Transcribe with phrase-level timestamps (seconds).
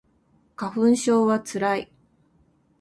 [0.55, 1.93] 花粉症はつらい